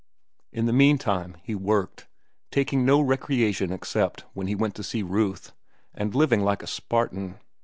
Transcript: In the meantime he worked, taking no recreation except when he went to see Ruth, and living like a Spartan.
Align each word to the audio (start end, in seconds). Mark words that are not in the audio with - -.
In 0.51 0.65
the 0.65 0.73
meantime 0.73 1.37
he 1.43 1.53
worked, 1.53 2.07
taking 2.49 2.83
no 2.83 3.01
recreation 3.01 3.71
except 3.71 4.21
when 4.33 4.47
he 4.47 4.55
went 4.55 4.73
to 4.77 4.83
see 4.83 5.03
Ruth, 5.03 5.53
and 5.93 6.15
living 6.15 6.43
like 6.43 6.63
a 6.63 6.67
Spartan. 6.67 7.37